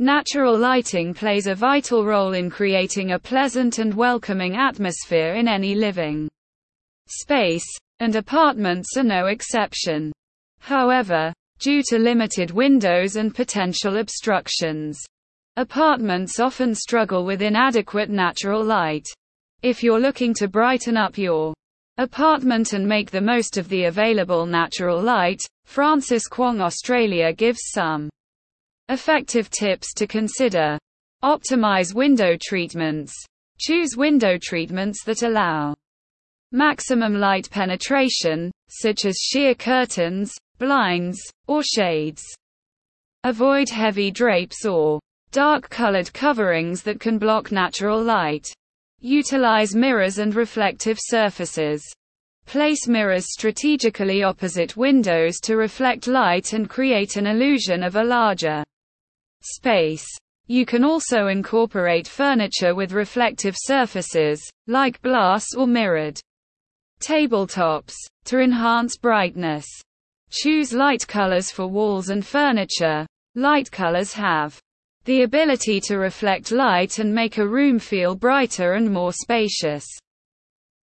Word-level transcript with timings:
Natural 0.00 0.58
lighting 0.58 1.14
plays 1.14 1.46
a 1.46 1.54
vital 1.54 2.04
role 2.04 2.32
in 2.32 2.50
creating 2.50 3.12
a 3.12 3.18
pleasant 3.18 3.78
and 3.78 3.94
welcoming 3.94 4.56
atmosphere 4.56 5.34
in 5.34 5.46
any 5.46 5.76
living 5.76 6.28
space, 7.06 7.64
and 8.00 8.16
apartments 8.16 8.96
are 8.96 9.04
no 9.04 9.26
exception. 9.26 10.10
However, 10.58 11.32
due 11.60 11.80
to 11.90 11.98
limited 12.00 12.50
windows 12.50 13.14
and 13.14 13.32
potential 13.32 13.98
obstructions, 13.98 15.00
apartments 15.56 16.40
often 16.40 16.74
struggle 16.74 17.24
with 17.24 17.40
inadequate 17.40 18.10
natural 18.10 18.64
light. 18.64 19.06
If 19.62 19.84
you're 19.84 20.00
looking 20.00 20.34
to 20.34 20.48
brighten 20.48 20.96
up 20.96 21.16
your 21.16 21.54
apartment 21.98 22.72
and 22.72 22.84
make 22.84 23.12
the 23.12 23.20
most 23.20 23.58
of 23.58 23.68
the 23.68 23.84
available 23.84 24.44
natural 24.44 25.00
light, 25.00 25.42
Francis 25.66 26.26
Kwong 26.26 26.60
Australia 26.60 27.32
gives 27.32 27.60
some 27.70 28.10
Effective 28.90 29.48
tips 29.48 29.94
to 29.94 30.06
consider. 30.06 30.78
Optimize 31.22 31.94
window 31.94 32.36
treatments. 32.38 33.14
Choose 33.58 33.96
window 33.96 34.36
treatments 34.40 35.02
that 35.04 35.22
allow 35.22 35.74
maximum 36.52 37.14
light 37.14 37.48
penetration, 37.50 38.50
such 38.68 39.06
as 39.06 39.16
sheer 39.16 39.54
curtains, 39.54 40.34
blinds, 40.58 41.18
or 41.46 41.62
shades. 41.62 42.22
Avoid 43.24 43.70
heavy 43.70 44.10
drapes 44.10 44.66
or 44.66 45.00
dark 45.30 45.70
colored 45.70 46.12
coverings 46.12 46.82
that 46.82 47.00
can 47.00 47.16
block 47.18 47.50
natural 47.50 48.02
light. 48.02 48.46
Utilize 49.00 49.74
mirrors 49.74 50.18
and 50.18 50.34
reflective 50.34 50.98
surfaces. 51.00 51.82
Place 52.44 52.86
mirrors 52.86 53.32
strategically 53.32 54.22
opposite 54.22 54.76
windows 54.76 55.40
to 55.40 55.56
reflect 55.56 56.06
light 56.06 56.52
and 56.52 56.68
create 56.68 57.16
an 57.16 57.26
illusion 57.26 57.82
of 57.82 57.96
a 57.96 58.04
larger 58.04 58.62
space. 59.44 60.06
You 60.46 60.66
can 60.66 60.84
also 60.84 61.28
incorporate 61.28 62.06
furniture 62.06 62.74
with 62.74 62.92
reflective 62.92 63.56
surfaces, 63.58 64.42
like 64.66 65.00
glass 65.02 65.46
or 65.56 65.66
mirrored 65.66 66.20
tabletops, 67.00 67.94
to 68.24 68.40
enhance 68.40 68.96
brightness. 68.96 69.66
Choose 70.30 70.72
light 70.72 71.06
colors 71.06 71.50
for 71.50 71.66
walls 71.66 72.08
and 72.10 72.26
furniture. 72.26 73.06
Light 73.34 73.70
colors 73.70 74.12
have 74.12 74.60
the 75.04 75.22
ability 75.22 75.80
to 75.80 75.98
reflect 75.98 76.50
light 76.50 76.98
and 76.98 77.14
make 77.14 77.38
a 77.38 77.46
room 77.46 77.78
feel 77.78 78.14
brighter 78.14 78.72
and 78.72 78.90
more 78.90 79.12
spacious. 79.12 79.86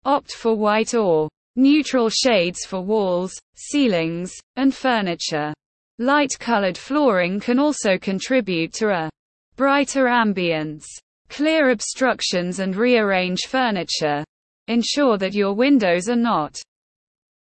Opt 0.06 0.34
for 0.34 0.56
white 0.56 0.94
or 0.94 1.30
neutral 1.56 2.10
shades 2.10 2.66
for 2.66 2.82
walls, 2.82 3.34
ceilings, 3.56 4.34
and 4.56 4.74
furniture. 4.74 5.54
Light-colored 6.02 6.78
flooring 6.78 7.42
can 7.42 7.60
also 7.60 7.98
contribute 7.98 8.72
to 8.76 8.90
a 8.90 9.10
brighter 9.58 10.06
ambience. 10.06 10.86
Clear 11.28 11.72
obstructions 11.72 12.60
and 12.60 12.74
rearrange 12.74 13.42
furniture. 13.48 14.24
Ensure 14.70 15.18
that 15.18 15.34
your 15.34 15.54
windows 15.54 16.08
are 16.08 16.16
not 16.16 16.56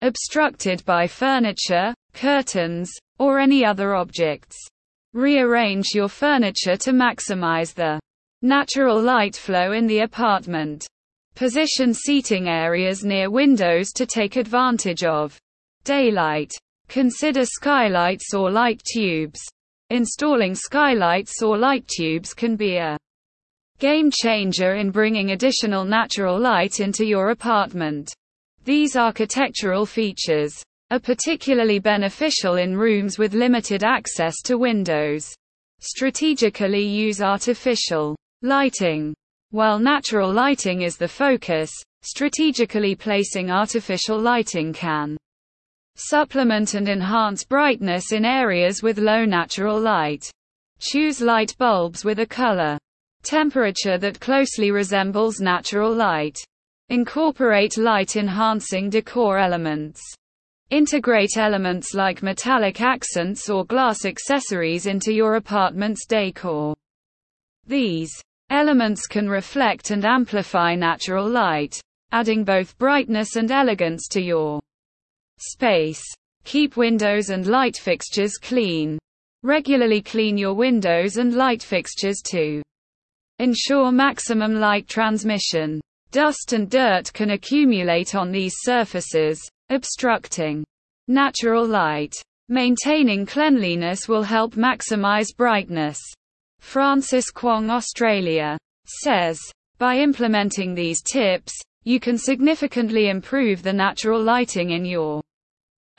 obstructed 0.02 0.84
by 0.84 1.08
furniture, 1.08 1.94
curtains, 2.14 2.92
or 3.18 3.40
any 3.40 3.64
other 3.64 3.96
objects. 3.96 4.58
Rearrange 5.14 5.92
your 5.96 6.10
furniture 6.10 6.76
to 6.76 6.92
maximize 6.92 7.74
the 7.74 7.98
natural 8.42 9.02
light 9.02 9.38
flow 9.38 9.72
in 9.72 9.88
the 9.88 10.00
apartment. 10.00 10.86
Position 11.34 11.94
seating 11.94 12.50
areas 12.50 13.06
near 13.06 13.30
windows 13.30 13.94
to 13.94 14.06
take 14.06 14.36
advantage 14.36 15.06
of 15.06 15.38
daylight. 15.86 16.52
Consider 16.90 17.46
skylights 17.46 18.34
or 18.34 18.50
light 18.50 18.82
tubes. 18.84 19.40
Installing 19.92 20.56
skylights 20.56 21.44
or 21.44 21.56
light 21.56 21.88
tubes 21.88 22.34
can 22.34 22.56
be 22.56 22.78
a 22.78 22.98
game 23.78 24.10
changer 24.10 24.74
in 24.74 24.90
bringing 24.90 25.30
additional 25.32 25.86
natural 25.86 26.40
light 26.40 26.80
into 26.80 27.06
your 27.06 27.30
apartment. 27.30 28.12
These 28.66 28.96
architectural 28.96 29.86
features 29.86 30.64
are 30.90 31.00
particularly 31.00 31.78
beneficial 31.78 32.56
in 32.56 32.76
rooms 32.76 33.20
with 33.20 33.36
limited 33.36 33.84
access 33.84 34.42
to 34.46 34.58
windows. 34.58 35.32
Strategically 35.80 36.84
use 36.84 37.22
artificial 37.22 38.16
lighting. 38.42 39.14
While 39.52 39.78
natural 39.78 40.34
lighting 40.34 40.82
is 40.82 40.98
the 40.98 41.08
focus, 41.08 41.70
strategically 42.02 42.96
placing 42.96 43.52
artificial 43.52 44.20
lighting 44.20 44.74
can 44.74 45.19
Supplement 46.02 46.76
and 46.76 46.88
enhance 46.88 47.44
brightness 47.44 48.14
in 48.14 48.24
areas 48.24 48.82
with 48.82 49.00
low 49.00 49.26
natural 49.26 49.78
light. 49.78 50.24
Choose 50.80 51.20
light 51.20 51.54
bulbs 51.58 52.06
with 52.06 52.20
a 52.20 52.26
color 52.26 52.78
temperature 53.24 53.98
that 53.98 54.18
closely 54.22 54.72
resembles 54.72 55.42
natural 55.42 55.94
light. 55.94 56.38
Incorporate 56.88 57.78
light 57.78 58.16
enhancing 58.16 58.90
decor 58.90 59.40
elements. 59.40 60.02
Integrate 60.70 61.36
elements 61.36 61.94
like 61.94 62.24
metallic 62.24 62.80
accents 62.80 63.50
or 63.50 63.66
glass 63.66 64.06
accessories 64.06 64.86
into 64.86 65.12
your 65.12 65.36
apartment's 65.36 66.06
decor. 66.06 66.74
These 67.68 68.12
elements 68.50 69.06
can 69.06 69.28
reflect 69.28 69.92
and 69.92 70.06
amplify 70.06 70.76
natural 70.76 71.30
light, 71.30 71.78
adding 72.14 72.46
both 72.46 72.78
brightness 72.78 73.36
and 73.36 73.52
elegance 73.52 74.08
to 74.12 74.22
your 74.22 74.62
Space. 75.42 76.04
Keep 76.44 76.78
windows 76.78 77.30
and 77.30 77.48
light 77.48 77.78
fixtures 77.78 78.34
clean. 78.38 79.00
Regularly 79.44 80.02
clean 80.02 80.38
your 80.38 80.54
windows 80.54 81.18
and 81.18 81.34
light 81.34 81.64
fixtures 81.64 82.22
to 82.26 82.62
ensure 83.40 83.92
maximum 83.92 84.56
light 84.56 84.88
transmission. 84.88 85.80
Dust 86.12 86.54
and 86.54 86.70
dirt 86.70 87.14
can 87.14 87.32
accumulate 87.32 88.16
on 88.16 88.32
these 88.32 88.56
surfaces, 88.64 89.40
obstructing 89.70 90.66
natural 91.08 91.66
light. 91.66 92.14
Maintaining 92.50 93.26
cleanliness 93.26 94.10
will 94.10 94.24
help 94.24 94.56
maximize 94.56 95.28
brightness. 95.38 96.00
Francis 96.60 97.32
Kwong 97.32 97.70
Australia 97.70 98.58
says, 98.86 99.40
by 99.78 99.98
implementing 100.00 100.76
these 100.76 101.02
tips, 101.02 101.54
you 101.86 102.00
can 102.00 102.18
significantly 102.18 103.08
improve 103.08 103.64
the 103.64 103.72
natural 103.72 104.22
lighting 104.22 104.72
in 104.72 104.84
your 104.84 105.22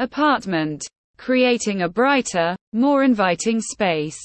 apartment, 0.00 0.84
creating 1.18 1.82
a 1.82 1.88
brighter, 1.88 2.56
more 2.72 3.04
inviting 3.04 3.60
space. 3.60 4.18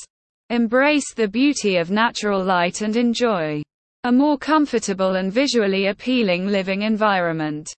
Embrace 0.50 1.14
the 1.14 1.28
beauty 1.28 1.78
of 1.78 1.92
natural 1.92 2.44
light 2.44 2.82
and 2.82 2.96
enjoy 2.96 3.62
a 4.06 4.12
more 4.12 4.38
comfortable 4.38 5.16
and 5.16 5.34
visually 5.34 5.88
appealing 5.88 6.48
living 6.48 6.84
environment. 6.84 7.74